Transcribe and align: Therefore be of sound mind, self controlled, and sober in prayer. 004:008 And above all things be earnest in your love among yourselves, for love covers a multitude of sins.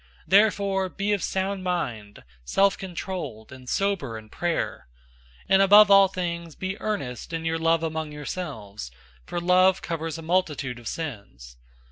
Therefore 0.27 0.89
be 0.89 1.13
of 1.13 1.21
sound 1.21 1.63
mind, 1.63 2.23
self 2.43 2.75
controlled, 2.75 3.51
and 3.51 3.69
sober 3.69 4.17
in 4.17 4.29
prayer. 4.29 4.87
004:008 5.41 5.45
And 5.49 5.61
above 5.61 5.91
all 5.91 6.07
things 6.07 6.55
be 6.55 6.75
earnest 6.81 7.33
in 7.33 7.45
your 7.45 7.59
love 7.59 7.83
among 7.83 8.11
yourselves, 8.11 8.89
for 9.27 9.39
love 9.39 9.83
covers 9.83 10.17
a 10.17 10.23
multitude 10.23 10.79
of 10.79 10.87
sins. 10.87 11.55